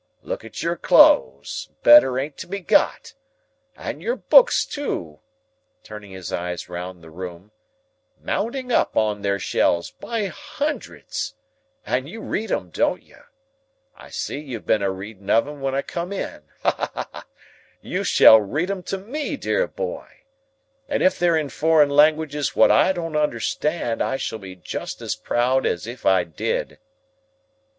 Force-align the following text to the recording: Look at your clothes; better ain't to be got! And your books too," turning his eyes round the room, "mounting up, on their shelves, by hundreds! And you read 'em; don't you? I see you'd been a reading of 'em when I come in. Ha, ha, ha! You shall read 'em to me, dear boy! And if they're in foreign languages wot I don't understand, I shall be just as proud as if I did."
Look 0.23 0.43
at 0.43 0.63
your 0.63 0.77
clothes; 0.77 1.69
better 1.83 2.17
ain't 2.17 2.35
to 2.39 2.47
be 2.47 2.59
got! 2.59 3.13
And 3.75 4.01
your 4.01 4.15
books 4.15 4.65
too," 4.65 5.19
turning 5.83 6.09
his 6.09 6.33
eyes 6.33 6.67
round 6.67 7.03
the 7.03 7.11
room, 7.11 7.51
"mounting 8.19 8.71
up, 8.71 8.97
on 8.97 9.21
their 9.21 9.37
shelves, 9.37 9.91
by 9.91 10.25
hundreds! 10.25 11.35
And 11.85 12.09
you 12.09 12.19
read 12.19 12.51
'em; 12.51 12.71
don't 12.71 13.03
you? 13.03 13.21
I 13.95 14.09
see 14.09 14.39
you'd 14.39 14.65
been 14.65 14.81
a 14.81 14.89
reading 14.89 15.29
of 15.29 15.47
'em 15.47 15.61
when 15.61 15.75
I 15.75 15.83
come 15.83 16.11
in. 16.11 16.45
Ha, 16.63 16.71
ha, 16.91 17.07
ha! 17.11 17.25
You 17.79 18.03
shall 18.03 18.41
read 18.41 18.71
'em 18.71 18.81
to 18.85 18.97
me, 18.97 19.37
dear 19.37 19.67
boy! 19.67 20.23
And 20.89 21.03
if 21.03 21.19
they're 21.19 21.37
in 21.37 21.49
foreign 21.49 21.91
languages 21.91 22.55
wot 22.55 22.71
I 22.71 22.91
don't 22.91 23.15
understand, 23.15 24.01
I 24.01 24.17
shall 24.17 24.39
be 24.39 24.55
just 24.55 24.99
as 25.03 25.15
proud 25.15 25.63
as 25.67 25.85
if 25.85 26.07
I 26.07 26.23
did." 26.23 26.79